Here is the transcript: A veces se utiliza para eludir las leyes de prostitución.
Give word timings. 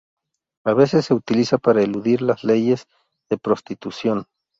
A 0.65 0.73
veces 0.73 1.05
se 1.05 1.13
utiliza 1.13 1.59
para 1.59 1.83
eludir 1.83 2.23
las 2.23 2.43
leyes 2.43 2.87
de 3.29 3.37
prostitución. 3.37 4.25